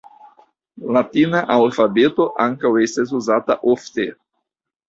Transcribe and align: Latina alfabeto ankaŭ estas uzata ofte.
Latina 0.95 1.43
alfabeto 1.57 2.27
ankaŭ 2.47 2.75
estas 2.87 3.15
uzata 3.21 3.59
ofte. 3.75 4.09